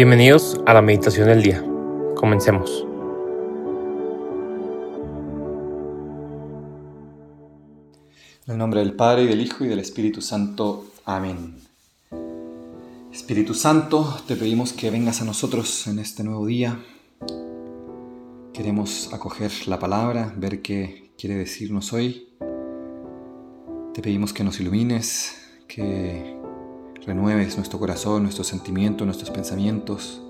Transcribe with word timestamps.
Bienvenidos 0.00 0.58
a 0.64 0.72
la 0.72 0.80
meditación 0.80 1.26
del 1.26 1.42
día. 1.42 1.62
Comencemos. 2.16 2.86
En 8.46 8.52
el 8.52 8.56
nombre 8.56 8.80
del 8.80 8.94
Padre, 8.94 9.24
y 9.24 9.26
del 9.26 9.42
Hijo, 9.42 9.62
y 9.62 9.68
del 9.68 9.78
Espíritu 9.78 10.22
Santo. 10.22 10.86
Amén. 11.04 11.56
Espíritu 13.12 13.52
Santo, 13.52 14.22
te 14.26 14.36
pedimos 14.36 14.72
que 14.72 14.90
vengas 14.90 15.20
a 15.20 15.26
nosotros 15.26 15.86
en 15.86 15.98
este 15.98 16.24
nuevo 16.24 16.46
día. 16.46 16.82
Queremos 18.54 19.12
acoger 19.12 19.52
la 19.66 19.78
palabra, 19.78 20.32
ver 20.34 20.62
qué 20.62 21.10
quiere 21.18 21.36
decirnos 21.36 21.92
hoy. 21.92 22.26
Te 23.92 24.00
pedimos 24.00 24.32
que 24.32 24.44
nos 24.44 24.58
ilumines, 24.60 25.42
que 25.68 26.39
renueves 27.06 27.56
nuestro 27.56 27.78
corazón, 27.78 28.22
nuestros 28.22 28.46
sentimientos, 28.46 29.06
nuestros 29.06 29.30
pensamientos, 29.30 30.20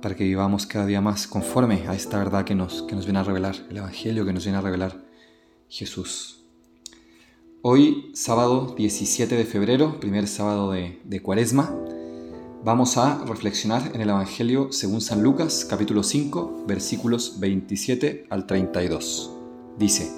para 0.00 0.14
que 0.14 0.24
vivamos 0.24 0.66
cada 0.66 0.86
día 0.86 1.00
más 1.00 1.26
conforme 1.26 1.86
a 1.88 1.94
esta 1.94 2.18
verdad 2.18 2.44
que 2.44 2.54
nos, 2.54 2.82
que 2.82 2.94
nos 2.94 3.06
viene 3.06 3.20
a 3.20 3.24
revelar, 3.24 3.56
el 3.70 3.78
Evangelio 3.78 4.26
que 4.26 4.32
nos 4.32 4.44
viene 4.44 4.58
a 4.58 4.62
revelar 4.62 5.04
Jesús. 5.68 6.44
Hoy, 7.62 8.10
sábado 8.14 8.74
17 8.76 9.36
de 9.36 9.44
febrero, 9.44 10.00
primer 10.00 10.26
sábado 10.26 10.72
de, 10.72 11.00
de 11.04 11.22
Cuaresma, 11.22 11.74
vamos 12.64 12.96
a 12.96 13.24
reflexionar 13.24 13.92
en 13.94 14.00
el 14.00 14.10
Evangelio 14.10 14.72
según 14.72 15.00
San 15.00 15.22
Lucas, 15.22 15.64
capítulo 15.68 16.02
5, 16.02 16.64
versículos 16.66 17.38
27 17.38 18.26
al 18.30 18.46
32. 18.46 19.30
Dice, 19.78 20.12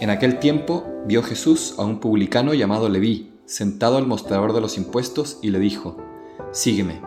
En 0.00 0.10
aquel 0.10 0.40
tiempo 0.40 0.84
vio 1.06 1.22
Jesús 1.22 1.74
a 1.78 1.84
un 1.84 2.00
publicano 2.00 2.52
llamado 2.52 2.88
Leví, 2.88 3.29
sentado 3.50 3.96
al 3.96 4.06
mostrador 4.06 4.52
de 4.54 4.60
los 4.60 4.78
impuestos 4.78 5.38
y 5.42 5.50
le 5.50 5.58
dijo, 5.58 5.96
Sígueme. 6.52 7.02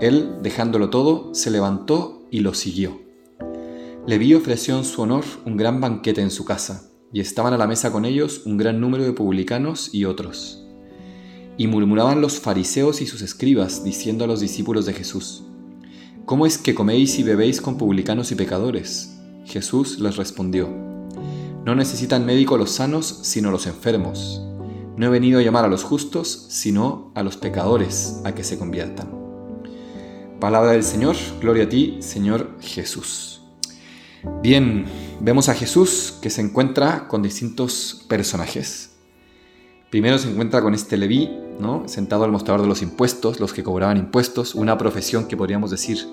Él, 0.00 0.38
dejándolo 0.42 0.88
todo, 0.88 1.34
se 1.34 1.50
levantó 1.50 2.26
y 2.30 2.40
lo 2.40 2.54
siguió. 2.54 3.02
Leví 4.06 4.32
ofreció 4.34 4.78
en 4.78 4.84
su 4.84 5.02
honor 5.02 5.24
un 5.44 5.58
gran 5.58 5.80
banquete 5.80 6.22
en 6.22 6.30
su 6.30 6.46
casa, 6.46 6.90
y 7.12 7.20
estaban 7.20 7.52
a 7.52 7.58
la 7.58 7.66
mesa 7.66 7.92
con 7.92 8.06
ellos 8.06 8.42
un 8.46 8.56
gran 8.56 8.80
número 8.80 9.04
de 9.04 9.12
publicanos 9.12 9.92
y 9.92 10.06
otros. 10.06 10.66
Y 11.58 11.66
murmuraban 11.66 12.22
los 12.22 12.40
fariseos 12.40 13.02
y 13.02 13.06
sus 13.06 13.20
escribas, 13.20 13.84
diciendo 13.84 14.24
a 14.24 14.28
los 14.28 14.40
discípulos 14.40 14.86
de 14.86 14.94
Jesús, 14.94 15.44
¿Cómo 16.24 16.46
es 16.46 16.56
que 16.56 16.74
coméis 16.74 17.18
y 17.18 17.22
bebéis 17.22 17.60
con 17.60 17.76
publicanos 17.76 18.32
y 18.32 18.34
pecadores? 18.34 19.18
Jesús 19.44 19.98
les 20.00 20.16
respondió, 20.16 20.70
No 21.66 21.74
necesitan 21.74 22.24
médico 22.24 22.56
los 22.56 22.70
sanos, 22.70 23.18
sino 23.22 23.50
los 23.50 23.66
enfermos. 23.66 24.42
No 24.96 25.06
he 25.06 25.10
venido 25.10 25.38
a 25.38 25.42
llamar 25.42 25.64
a 25.64 25.68
los 25.68 25.84
justos, 25.84 26.46
sino 26.48 27.10
a 27.14 27.22
los 27.22 27.36
pecadores 27.36 28.20
a 28.24 28.32
que 28.32 28.44
se 28.44 28.58
conviertan. 28.58 29.08
Palabra 30.40 30.72
del 30.72 30.82
Señor, 30.82 31.16
gloria 31.40 31.64
a 31.64 31.68
ti, 31.68 31.98
Señor 32.00 32.56
Jesús. 32.60 33.42
Bien, 34.42 34.86
vemos 35.20 35.48
a 35.48 35.54
Jesús 35.54 36.18
que 36.20 36.30
se 36.30 36.40
encuentra 36.40 37.08
con 37.08 37.22
distintos 37.22 38.04
personajes. 38.08 38.96
Primero 39.90 40.18
se 40.18 40.30
encuentra 40.30 40.62
con 40.62 40.74
este 40.74 40.96
Leví, 40.96 41.30
¿no? 41.60 41.86
sentado 41.88 42.24
al 42.24 42.32
mostrador 42.32 42.62
de 42.62 42.68
los 42.68 42.82
impuestos, 42.82 43.38
los 43.38 43.52
que 43.52 43.62
cobraban 43.62 43.98
impuestos, 43.98 44.54
una 44.54 44.76
profesión 44.78 45.28
que 45.28 45.36
podríamos 45.36 45.70
decir 45.70 46.06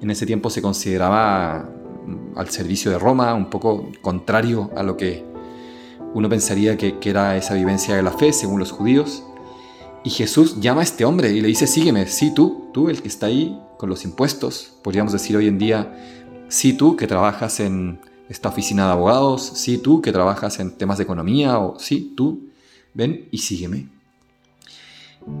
en 0.00 0.10
ese 0.10 0.26
tiempo 0.26 0.50
se 0.50 0.62
consideraba 0.62 1.68
al 2.36 2.50
servicio 2.50 2.90
de 2.90 2.98
Roma, 2.98 3.34
un 3.34 3.50
poco 3.50 3.88
contrario 4.02 4.70
a 4.76 4.82
lo 4.82 4.96
que 4.96 5.24
uno 6.16 6.30
pensaría 6.30 6.78
que, 6.78 6.96
era 7.04 7.36
esa 7.36 7.52
vivencia 7.52 7.94
de 7.94 8.02
la 8.02 8.10
fe, 8.10 8.32
según 8.32 8.58
los 8.58 8.72
judíos. 8.72 9.22
Y 10.02 10.08
Jesús 10.08 10.60
llama 10.60 10.80
a 10.80 10.84
este 10.84 11.04
hombre 11.04 11.30
y 11.30 11.42
le 11.42 11.48
dice, 11.48 11.66
sígueme, 11.66 12.06
sí 12.06 12.32
tú, 12.32 12.70
tú 12.72 12.88
el 12.88 13.02
que 13.02 13.08
está 13.08 13.26
ahí 13.26 13.60
con 13.76 13.90
los 13.90 14.02
impuestos. 14.06 14.72
Podríamos 14.82 15.12
decir 15.12 15.36
hoy 15.36 15.46
en 15.46 15.58
día, 15.58 15.94
sí 16.48 16.72
tú 16.72 16.96
que 16.96 17.06
trabajas 17.06 17.60
en 17.60 18.00
esta 18.30 18.48
oficina 18.48 18.86
de 18.86 18.92
abogados, 18.92 19.42
sí 19.42 19.76
tú 19.76 20.00
que 20.00 20.10
trabajas 20.10 20.58
en 20.58 20.70
temas 20.78 20.96
de 20.96 21.04
economía, 21.04 21.58
o 21.58 21.78
sí 21.78 22.14
tú, 22.16 22.48
ven 22.94 23.28
y 23.30 23.36
sígueme. 23.36 23.90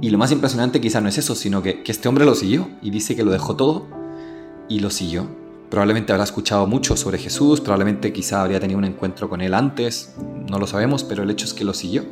Y 0.02 0.10
lo 0.10 0.18
más 0.18 0.30
impresionante 0.30 0.78
quizá 0.78 1.00
no 1.00 1.08
es 1.08 1.16
eso, 1.16 1.34
sino 1.34 1.62
que, 1.62 1.82
que 1.84 1.92
este 1.92 2.06
hombre 2.06 2.26
lo 2.26 2.34
siguió 2.34 2.68
y 2.82 2.90
dice 2.90 3.16
que 3.16 3.24
lo 3.24 3.30
dejó 3.30 3.56
todo 3.56 3.86
y 4.68 4.80
lo 4.80 4.90
siguió. 4.90 5.45
Probablemente 5.70 6.12
habrá 6.12 6.24
escuchado 6.24 6.66
mucho 6.66 6.96
sobre 6.96 7.18
Jesús, 7.18 7.60
probablemente 7.60 8.12
quizá 8.12 8.42
habría 8.42 8.60
tenido 8.60 8.78
un 8.78 8.84
encuentro 8.84 9.28
con 9.28 9.40
él 9.40 9.52
antes, 9.52 10.14
no 10.48 10.58
lo 10.58 10.66
sabemos, 10.66 11.02
pero 11.02 11.24
el 11.24 11.30
hecho 11.30 11.44
es 11.44 11.54
que 11.54 11.64
lo 11.64 11.74
siguió. 11.74 12.04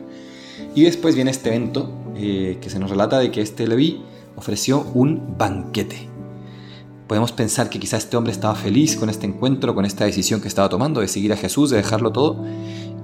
Y 0.75 0.82
después 0.82 1.15
viene 1.15 1.31
este 1.31 1.50
evento 1.50 1.93
eh, 2.16 2.59
que 2.60 2.69
se 2.69 2.81
nos 2.81 2.91
relata 2.91 3.19
de 3.19 3.31
que 3.31 3.41
este 3.41 3.69
Leví 3.69 4.03
ofreció 4.34 4.82
un 4.94 5.37
banquete. 5.38 6.09
Podemos 7.06 7.32
pensar 7.32 7.70
que 7.70 7.78
quizá 7.78 7.97
este 7.97 8.16
hombre 8.16 8.32
estaba 8.32 8.54
feliz 8.54 8.97
con 8.97 9.09
este 9.09 9.26
encuentro, 9.26 9.75
con 9.75 9.84
esta 9.84 10.04
decisión 10.04 10.41
que 10.41 10.48
estaba 10.48 10.69
tomando 10.69 11.00
de 11.00 11.09
seguir 11.09 11.32
a 11.32 11.37
Jesús, 11.37 11.70
de 11.70 11.76
dejarlo 11.76 12.10
todo, 12.10 12.44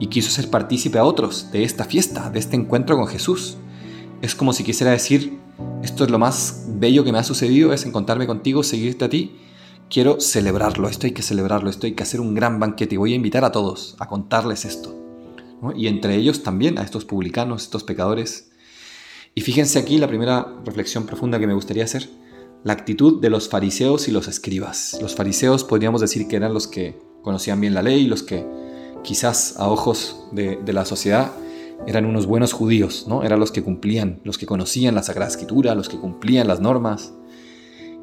y 0.00 0.06
quiso 0.06 0.30
ser 0.30 0.48
partícipe 0.48 0.98
a 0.98 1.04
otros 1.04 1.52
de 1.52 1.62
esta 1.62 1.84
fiesta, 1.84 2.30
de 2.30 2.38
este 2.38 2.56
encuentro 2.56 2.96
con 2.96 3.06
Jesús. 3.06 3.56
Es 4.22 4.34
como 4.34 4.52
si 4.52 4.64
quisiera 4.64 4.90
decir, 4.90 5.38
esto 5.82 6.04
es 6.04 6.10
lo 6.10 6.18
más 6.18 6.64
bello 6.66 7.04
que 7.04 7.12
me 7.12 7.18
ha 7.18 7.24
sucedido, 7.24 7.72
es 7.72 7.84
encontrarme 7.84 8.26
contigo, 8.26 8.62
seguirte 8.62 9.04
a 9.04 9.10
ti, 9.10 9.36
quiero 9.90 10.20
celebrarlo, 10.20 10.88
esto 10.88 11.06
hay 11.06 11.12
que 11.12 11.22
celebrarlo, 11.22 11.68
esto 11.68 11.86
hay 11.86 11.92
que 11.92 12.04
hacer 12.04 12.20
un 12.20 12.34
gran 12.34 12.60
banquete 12.60 12.94
y 12.94 12.98
voy 12.98 13.12
a 13.12 13.16
invitar 13.16 13.44
a 13.44 13.52
todos 13.52 13.96
a 13.98 14.06
contarles 14.06 14.64
esto. 14.64 14.96
Y 15.76 15.88
entre 15.88 16.16
ellos 16.16 16.42
también 16.42 16.78
a 16.78 16.82
estos 16.82 17.04
publicanos, 17.04 17.64
estos 17.64 17.84
pecadores. 17.84 18.50
Y 19.34 19.42
fíjense 19.42 19.78
aquí 19.78 19.98
la 19.98 20.08
primera 20.08 20.54
reflexión 20.64 21.04
profunda 21.04 21.38
que 21.38 21.46
me 21.46 21.54
gustaría 21.54 21.84
hacer, 21.84 22.08
la 22.64 22.72
actitud 22.72 23.20
de 23.20 23.28
los 23.28 23.48
fariseos 23.48 24.08
y 24.08 24.12
los 24.12 24.28
escribas. 24.28 24.98
Los 25.02 25.14
fariseos 25.14 25.64
podríamos 25.64 26.00
decir 26.00 26.28
que 26.28 26.36
eran 26.36 26.54
los 26.54 26.66
que 26.66 26.98
conocían 27.22 27.60
bien 27.60 27.74
la 27.74 27.82
ley, 27.82 28.06
los 28.06 28.22
que 28.22 28.46
quizás 29.02 29.56
a 29.58 29.68
ojos 29.68 30.24
de, 30.32 30.56
de 30.64 30.72
la 30.72 30.84
sociedad 30.84 31.32
eran 31.86 32.06
unos 32.06 32.26
buenos 32.26 32.52
judíos, 32.52 33.06
¿no? 33.08 33.22
Eran 33.22 33.40
los 33.40 33.52
que 33.52 33.62
cumplían, 33.62 34.20
los 34.24 34.38
que 34.38 34.46
conocían 34.46 34.94
la 34.94 35.02
Sagrada 35.02 35.30
Escritura, 35.30 35.74
los 35.74 35.88
que 35.88 35.98
cumplían 35.98 36.46
las 36.46 36.60
normas, 36.60 37.12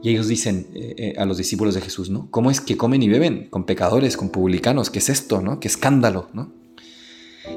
y 0.01 0.09
ellos 0.09 0.27
dicen 0.27 0.67
eh, 0.73 0.95
eh, 0.97 1.13
a 1.17 1.25
los 1.25 1.37
discípulos 1.37 1.73
de 1.75 1.81
Jesús, 1.81 2.09
¿no? 2.09 2.29
¿Cómo 2.29 2.51
es 2.51 2.61
que 2.61 2.77
comen 2.77 3.01
y 3.01 3.09
beben 3.09 3.47
con 3.49 3.65
pecadores, 3.65 4.17
con 4.17 4.29
publicanos? 4.29 4.89
¿Qué 4.89 4.99
es 4.99 5.09
esto, 5.09 5.41
no? 5.41 5.59
¿Qué 5.59 5.67
escándalo, 5.67 6.29
no? 6.33 6.51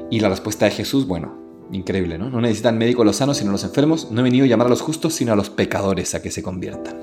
Y 0.09 0.19
la 0.19 0.29
respuesta 0.29 0.65
de 0.65 0.71
Jesús, 0.71 1.05
bueno, 1.05 1.37
increíble, 1.71 2.17
¿no? 2.17 2.29
No 2.29 2.41
necesitan 2.41 2.77
médicos 2.77 3.05
los 3.05 3.17
sanos, 3.17 3.37
sino 3.37 3.51
los 3.51 3.63
enfermos. 3.63 4.09
No 4.11 4.21
he 4.21 4.23
venido 4.23 4.45
a 4.45 4.47
llamar 4.47 4.67
a 4.67 4.69
los 4.69 4.81
justos, 4.81 5.13
sino 5.13 5.33
a 5.33 5.35
los 5.35 5.49
pecadores 5.49 6.15
a 6.15 6.21
que 6.21 6.31
se 6.31 6.41
conviertan. 6.41 6.97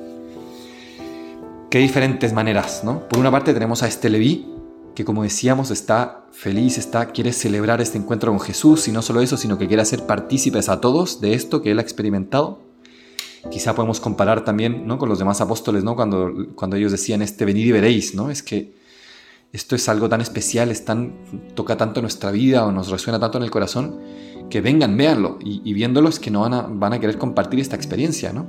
Qué 1.71 1.78
diferentes 1.78 2.32
maneras, 2.32 2.82
¿no? 2.82 3.09
Por 3.09 3.19
una 3.19 3.31
parte 3.31 3.53
tenemos 3.53 3.82
a 3.82 3.88
este 3.88 4.09
Leví, 4.09 4.47
que 4.94 5.04
como 5.04 5.22
decíamos 5.22 5.71
está 5.71 6.27
feliz, 6.32 6.78
está, 6.78 7.12
quiere 7.12 7.32
celebrar 7.32 7.81
este 7.81 7.98
encuentro 7.98 8.32
con 8.32 8.41
Jesús, 8.41 8.88
y 8.88 8.93
no 8.93 9.03
solo 9.03 9.21
eso, 9.21 9.37
sino 9.37 9.59
que 9.59 9.69
quiere 9.69 9.82
hacer 9.82 10.06
partícipes 10.06 10.69
a 10.69 10.81
todos 10.81 11.21
de 11.21 11.34
esto 11.34 11.62
que 11.62 11.71
él 11.71 11.78
ha 11.78 11.82
experimentado. 11.82 12.68
Quizá 13.50 13.75
podemos 13.75 14.00
comparar 14.00 14.44
también 14.44 14.87
¿no? 14.87 14.99
con 14.99 15.09
los 15.09 15.19
demás 15.19 15.41
apóstoles, 15.41 15.84
¿no? 15.84 15.97
cuando, 15.97 16.49
cuando 16.54 16.76
ellos 16.76 16.93
decían, 16.93 17.22
este, 17.22 17.44
venid 17.44 17.66
y 17.66 17.72
veréis, 17.72 18.15
¿no? 18.15 18.31
es 18.31 18.43
que 18.43 18.76
esto 19.53 19.76
es 19.76 19.88
algo 19.88 20.09
tan 20.09 20.21
especial, 20.21 20.71
es 20.71 20.84
tan, 20.84 21.15
toca 21.54 21.77
tanto 21.77 22.03
nuestra 22.03 22.31
vida 22.31 22.66
o 22.66 22.72
nos 22.72 22.88
resuena 22.91 23.19
tanto 23.19 23.38
en 23.38 23.44
el 23.44 23.50
corazón, 23.50 24.00
que 24.50 24.60
vengan, 24.60 24.97
véanlo, 24.97 25.38
y, 25.43 25.72
viéndolo 25.72 26.09
es 26.09 26.19
que 26.19 26.31
no 26.31 26.41
van 26.41 26.54
a, 26.54 26.62
van 26.62 26.93
a 26.93 27.00
querer 27.00 27.19
compartir 27.19 27.60
esta 27.60 27.77
experiencia. 27.77 28.32
¿no? 28.32 28.47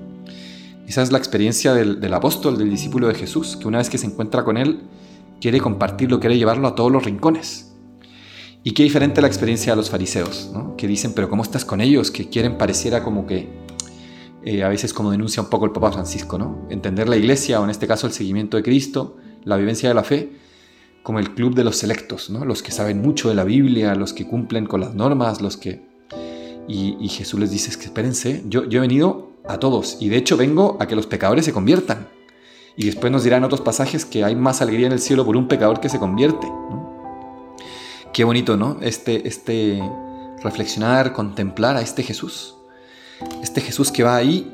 Esa 0.88 1.02
es 1.02 1.12
la 1.12 1.18
experiencia 1.18 1.74
del, 1.74 2.00
del 2.00 2.14
apóstol, 2.14 2.58
del 2.58 2.70
discípulo 2.70 3.08
de 3.08 3.16
Jesús, 3.16 3.58
que 3.58 3.68
una 3.68 3.78
vez 3.78 3.90
que 3.90 3.98
se 3.98 4.08
encuentra 4.08 4.44
con 4.44 4.58
él, 4.58 4.82
quiere 5.40 5.60
compartirlo, 5.60 6.20
quiere 6.20 6.38
llevarlo 6.38 6.68
a 6.68 6.76
todos 6.76 6.92
los 6.92 7.04
rincones. 7.04 7.74
Y 8.64 8.72
qué 8.72 8.84
diferente 8.84 9.22
la 9.22 9.28
experiencia 9.28 9.72
de 9.72 9.78
los 9.78 9.90
fariseos, 9.90 10.52
¿no? 10.54 10.76
que 10.76 10.88
dicen, 10.88 11.14
pero 11.14 11.30
¿cómo 11.30 11.44
estás 11.44 11.64
con 11.64 11.80
ellos? 11.80 12.12
Que 12.12 12.28
quieren 12.28 12.58
pareciera 12.58 13.04
como 13.04 13.26
que 13.26 13.48
eh, 14.44 14.64
a 14.64 14.70
veces 14.70 14.94
como 14.94 15.12
denuncia 15.12 15.44
un 15.44 15.50
poco 15.50 15.66
el 15.66 15.72
Papa 15.72 15.92
Francisco, 15.92 16.38
¿no? 16.38 16.66
Entender 16.70 17.10
la 17.10 17.18
iglesia, 17.18 17.60
o 17.60 17.64
en 17.66 17.70
este 17.70 17.88
caso 17.88 18.08
el 18.08 18.14
seguimiento 18.14 18.56
de 18.56 18.64
Cristo, 18.64 19.18
la 19.44 19.58
vivencia 19.58 19.90
de 19.90 19.96
la 19.96 20.04
fe, 20.04 20.32
como 21.04 21.20
el 21.20 21.34
club 21.34 21.56
de 21.56 21.64
los 21.66 21.78
selectos, 21.78 22.30
¿no? 22.30 22.46
Los 22.46 22.64
que 22.64 22.72
saben 22.72 23.02
mucho 23.02 23.30
de 23.30 23.36
la 23.36 23.44
Biblia, 23.44 23.96
los 23.96 24.14
que 24.14 24.28
cumplen 24.28 24.66
con 24.66 24.82
las 24.82 24.96
normas, 24.96 25.42
los 25.42 25.58
que... 25.58 25.88
Y, 26.68 27.10
Jesús 27.10 27.40
les 27.40 27.50
dice, 27.50 27.76
que 27.80 27.86
espérense, 27.86 28.44
yo, 28.46 28.64
yo 28.66 28.78
he 28.78 28.82
venido 28.82 29.32
a 29.48 29.58
todos, 29.58 29.98
y 30.00 30.10
de 30.10 30.18
hecho 30.18 30.38
vengo 30.38 30.78
a 30.80 30.88
que 30.88 30.96
los 30.96 31.08
pecadores 31.08 31.44
se 31.44 31.52
conviertan. 31.52 32.08
Y 32.78 32.86
después 32.86 33.12
nos 33.12 33.24
dirán 33.24 33.44
otros 33.44 33.62
pasajes 33.62 34.06
que 34.06 34.24
hay 34.24 34.36
más 34.36 34.62
alegría 34.62 34.86
en 34.86 34.94
el 34.94 35.00
cielo 35.00 35.26
por 35.26 35.36
un 35.36 35.48
pecador 35.48 35.80
que 35.80 35.90
se 35.90 35.98
convierte. 35.98 36.48
Qué 38.14 38.24
bonito, 38.24 38.56
¿no? 38.56 38.78
Este, 38.82 39.28
este 39.28 39.82
reflexionar, 40.44 41.12
contemplar 41.12 41.76
a 41.76 41.82
este 41.82 42.04
Jesús 42.04 42.59
este 43.42 43.62
Jesús 43.62 43.92
que 43.92 44.04
va 44.04 44.16
ahí 44.16 44.54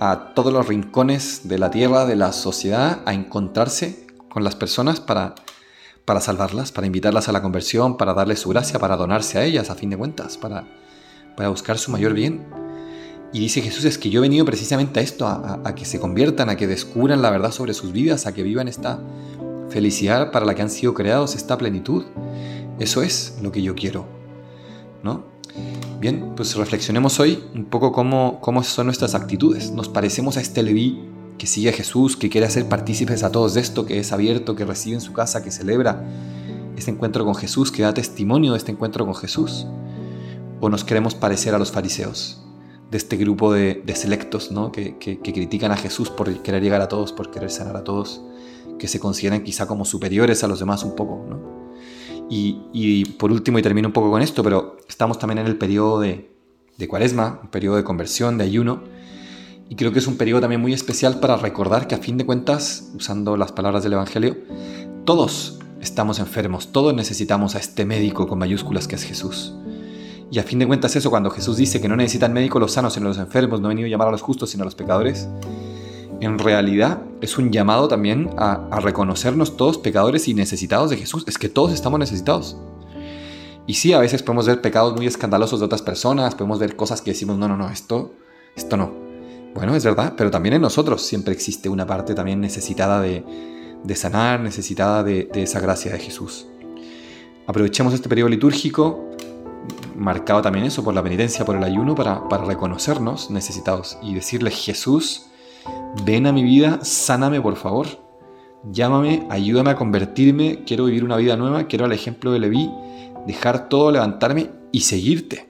a 0.00 0.34
todos 0.34 0.52
los 0.52 0.66
rincones 0.66 1.42
de 1.44 1.58
la 1.58 1.70
tierra, 1.70 2.06
de 2.06 2.16
la 2.16 2.32
sociedad, 2.32 3.00
a 3.06 3.14
encontrarse 3.14 4.06
con 4.28 4.44
las 4.44 4.56
personas 4.56 5.00
para, 5.00 5.34
para 6.04 6.20
salvarlas, 6.20 6.72
para 6.72 6.86
invitarlas 6.86 7.28
a 7.28 7.32
la 7.32 7.42
conversión, 7.42 7.96
para 7.96 8.14
darles 8.14 8.40
su 8.40 8.50
gracia, 8.50 8.78
para 8.78 8.96
donarse 8.96 9.38
a 9.38 9.44
ellas 9.44 9.70
a 9.70 9.74
fin 9.74 9.90
de 9.90 9.96
cuentas, 9.96 10.36
para, 10.36 10.64
para 11.36 11.48
buscar 11.48 11.78
su 11.78 11.90
mayor 11.90 12.12
bien. 12.14 12.46
Y 13.32 13.40
dice 13.40 13.62
Jesús, 13.62 13.84
es 13.84 13.98
que 13.98 14.10
yo 14.10 14.20
he 14.20 14.22
venido 14.22 14.44
precisamente 14.44 15.00
a 15.00 15.02
esto, 15.02 15.26
a, 15.26 15.74
que 15.74 15.84
se 15.84 15.98
conviertan, 15.98 16.50
a 16.50 16.56
que 16.56 16.68
descubran 16.68 17.20
la 17.20 17.30
verdad 17.30 17.50
sobre 17.50 17.74
sus 17.74 17.92
vidas, 17.92 18.26
a 18.26 18.32
que 18.32 18.44
vivan 18.44 18.68
esta 18.68 19.00
felicidad 19.70 20.30
para 20.30 20.46
la 20.46 20.54
que 20.54 20.62
han 20.62 20.70
sido 20.70 20.94
creados, 20.94 21.34
esta 21.34 21.58
plenitud. 21.58 22.04
Eso 22.78 23.02
es 23.02 23.38
lo 23.42 23.50
que 23.50 23.62
yo 23.62 23.74
quiero. 23.74 24.06
¿no? 25.02 25.33
Bien, 26.04 26.34
pues 26.36 26.54
reflexionemos 26.54 27.18
hoy 27.18 27.42
un 27.54 27.64
poco 27.64 27.90
cómo, 27.90 28.38
cómo 28.42 28.62
son 28.62 28.88
nuestras 28.88 29.14
actitudes. 29.14 29.70
¿Nos 29.70 29.88
parecemos 29.88 30.36
a 30.36 30.42
este 30.42 30.62
Leví 30.62 31.00
que 31.38 31.46
sigue 31.46 31.70
a 31.70 31.72
Jesús, 31.72 32.18
que 32.18 32.28
quiere 32.28 32.46
hacer 32.46 32.68
partícipes 32.68 33.22
a 33.22 33.32
todos 33.32 33.54
de 33.54 33.62
esto, 33.62 33.86
que 33.86 33.98
es 33.98 34.12
abierto, 34.12 34.54
que 34.54 34.66
recibe 34.66 34.96
en 34.96 35.00
su 35.00 35.14
casa, 35.14 35.42
que 35.42 35.50
celebra 35.50 36.04
este 36.76 36.90
encuentro 36.90 37.24
con 37.24 37.34
Jesús, 37.34 37.72
que 37.72 37.84
da 37.84 37.94
testimonio 37.94 38.52
de 38.52 38.58
este 38.58 38.70
encuentro 38.70 39.06
con 39.06 39.14
Jesús? 39.14 39.66
¿O 40.60 40.68
nos 40.68 40.84
queremos 40.84 41.14
parecer 41.14 41.54
a 41.54 41.58
los 41.58 41.72
fariseos? 41.72 42.42
de 42.90 42.98
este 42.98 43.16
grupo 43.16 43.54
de, 43.54 43.82
selectos 43.96 44.52
¿no? 44.52 44.72
que, 44.72 44.98
critican 44.98 45.72
a 45.72 45.76
Jesús 45.78 46.10
por 46.10 46.30
querer 46.42 46.62
llegar 46.62 46.82
a 46.82 46.88
todos, 46.88 47.14
por 47.14 47.30
querer 47.30 47.50
sanar 47.50 47.78
a 47.78 47.82
todos, 47.82 48.20
que 48.78 48.88
se 48.88 49.00
consideran 49.00 49.42
quizá 49.42 49.66
como 49.66 49.86
superiores 49.86 50.44
a 50.44 50.48
los 50.48 50.60
demás 50.60 50.84
un 50.84 50.94
poco. 50.94 51.24
¿no? 51.26 51.63
Y, 52.30 53.04
por 53.18 53.30
último, 53.30 53.58
y 53.58 53.62
termino 53.62 53.88
un 53.88 53.92
poco 53.92 54.10
con 54.10 54.22
esto, 54.22 54.42
pero 54.42 54.78
estamos 54.88 55.18
también 55.18 55.38
en 55.38 55.46
el 55.46 55.56
periodo 55.56 56.00
de, 56.00 56.30
de 56.76 56.88
cuaresma, 56.88 57.38
un 57.42 57.48
periodo 57.48 57.76
de 57.76 57.84
conversión, 57.84 58.38
de 58.38 58.44
ayuno, 58.44 58.82
y 59.68 59.76
creo 59.76 59.92
que 59.92 59.98
es 59.98 60.06
un 60.06 60.16
periodo 60.16 60.42
también 60.42 60.60
muy 60.60 60.72
especial 60.72 61.20
para 61.20 61.36
recordar 61.36 61.86
que 61.86 61.94
a 61.94 61.98
fin 61.98 62.18
de 62.18 62.26
cuentas, 62.26 62.90
usando 62.94 63.36
las 63.36 63.52
palabras 63.52 63.82
del 63.82 63.94
Evangelio, 63.94 64.36
todos 65.04 65.58
estamos 65.80 66.18
enfermos, 66.18 66.72
todos 66.72 66.94
necesitamos 66.94 67.54
a 67.54 67.58
este 67.58 67.84
médico 67.84 68.26
con 68.26 68.38
mayúsculas 68.38 68.88
que 68.88 68.96
es 68.96 69.04
Jesús. 69.04 69.54
Y 70.30 70.38
a 70.38 70.42
fin 70.42 70.58
de 70.58 70.66
cuentas 70.66 70.96
eso, 70.96 71.10
cuando 71.10 71.30
Jesús 71.30 71.56
dice 71.56 71.80
que 71.80 71.88
no 71.88 71.96
necesitan 71.96 72.32
médicos 72.32 72.60
los 72.60 72.72
sanos, 72.72 72.94
sino 72.94 73.06
los 73.06 73.18
enfermos, 73.18 73.60
no 73.60 73.68
ha 73.68 73.70
venido 73.70 73.86
a 73.86 73.90
llamar 73.90 74.08
a 74.08 74.10
los 74.10 74.22
justos, 74.22 74.50
sino 74.50 74.62
a 74.62 74.64
los 74.64 74.74
pecadores, 74.74 75.28
en 76.20 76.38
realidad 76.38 77.00
es 77.24 77.38
un 77.38 77.50
llamado 77.50 77.88
también 77.88 78.30
a, 78.36 78.80
reconocernos 78.80 79.56
todos 79.56 79.78
pecadores 79.78 80.28
y 80.28 80.34
necesitados 80.34 80.90
de 80.90 80.96
Jesús. 80.96 81.24
Es 81.26 81.38
que 81.38 81.48
todos 81.48 81.72
estamos 81.72 81.98
necesitados. 81.98 82.56
Y 83.66 83.74
sí, 83.74 83.92
a 83.92 83.98
veces 83.98 84.22
podemos 84.22 84.46
ver 84.46 84.60
pecados 84.60 84.94
muy 84.94 85.06
escandalosos 85.06 85.60
de 85.60 85.66
otras 85.66 85.82
personas, 85.82 86.34
podemos 86.34 86.58
ver 86.58 86.76
cosas 86.76 87.00
que 87.00 87.12
decimos, 87.12 87.38
no, 87.38 87.48
no, 87.48 87.56
no, 87.56 87.70
esto, 87.70 88.14
esto 88.54 88.76
no. 88.76 88.92
Bueno, 89.54 89.74
es 89.74 89.84
verdad, 89.84 90.14
pero 90.16 90.30
también 90.30 90.56
en 90.56 90.62
nosotros 90.62 91.02
siempre 91.02 91.32
existe 91.32 91.68
una 91.68 91.86
parte 91.86 92.14
también 92.14 92.40
necesitada 92.40 93.00
de, 93.00 93.24
sanar, 93.94 94.40
necesitada 94.40 95.02
de, 95.02 95.30
de 95.32 95.44
esa 95.44 95.60
gracia 95.60 95.92
de 95.92 95.98
Jesús. 95.98 96.46
Aprovechemos 97.46 97.94
este 97.94 98.08
periodo 98.08 98.28
litúrgico 98.28 99.14
marcado 99.96 100.42
también 100.42 100.66
eso 100.66 100.82
por 100.82 100.94
la 100.94 101.02
penitencia, 101.02 101.44
por 101.44 101.56
el 101.56 101.64
ayuno, 101.64 101.94
para, 101.94 102.20
reconocernos 102.44 103.30
necesitados 103.30 103.98
y 104.02 104.14
decirle, 104.14 104.50
Jesús, 104.50 105.26
ven 106.04 106.26
a 106.26 106.32
mi 106.32 106.42
vida, 106.42 106.80
sáname 106.82 107.40
por 107.40 107.56
favor, 107.56 107.86
llámame, 108.70 109.26
ayúdame 109.30 109.70
a 109.70 109.76
convertirme, 109.76 110.64
quiero 110.64 110.86
vivir 110.86 111.04
una 111.04 111.16
vida 111.16 111.36
nueva, 111.36 111.66
quiero 111.66 111.84
al 111.84 111.92
ejemplo 111.92 112.32
de 112.32 112.40
Leví, 112.40 112.70
dejar 113.26 113.68
todo, 113.68 113.90
levantarme 113.90 114.50
y 114.72 114.80
seguirte. 114.80 115.48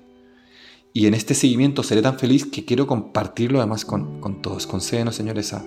Y 0.92 1.06
en 1.06 1.14
este 1.14 1.34
seguimiento 1.34 1.82
seré 1.82 2.02
tan 2.02 2.18
feliz 2.18 2.46
que 2.46 2.64
quiero 2.64 2.86
compartirlo 2.86 3.58
además 3.58 3.84
con, 3.84 4.20
con 4.20 4.40
todos. 4.40 4.66
Concédenos, 4.66 5.16
Señor, 5.16 5.38
esa, 5.38 5.64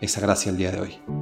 esa 0.00 0.20
gracia 0.22 0.50
el 0.50 0.56
día 0.56 0.72
de 0.72 0.80
hoy. 0.80 1.21